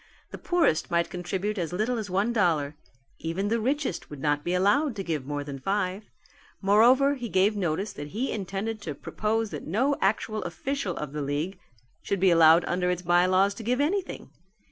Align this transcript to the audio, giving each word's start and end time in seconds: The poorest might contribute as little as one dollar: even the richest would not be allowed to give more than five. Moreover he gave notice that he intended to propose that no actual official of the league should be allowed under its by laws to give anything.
The 0.31 0.39
poorest 0.39 0.89
might 0.89 1.11
contribute 1.11 1.59
as 1.59 1.71
little 1.71 1.99
as 1.99 2.09
one 2.09 2.33
dollar: 2.33 2.75
even 3.19 3.49
the 3.49 3.59
richest 3.59 4.09
would 4.09 4.19
not 4.19 4.43
be 4.43 4.55
allowed 4.55 4.95
to 4.95 5.03
give 5.03 5.27
more 5.27 5.43
than 5.43 5.59
five. 5.59 6.09
Moreover 6.59 7.13
he 7.13 7.29
gave 7.29 7.55
notice 7.55 7.93
that 7.93 8.07
he 8.07 8.31
intended 8.31 8.81
to 8.81 8.95
propose 8.95 9.51
that 9.51 9.67
no 9.67 9.95
actual 10.01 10.41
official 10.41 10.97
of 10.97 11.13
the 11.13 11.21
league 11.21 11.59
should 12.01 12.19
be 12.19 12.31
allowed 12.31 12.65
under 12.65 12.89
its 12.89 13.03
by 13.03 13.27
laws 13.27 13.53
to 13.53 13.63
give 13.63 13.79
anything. 13.79 14.31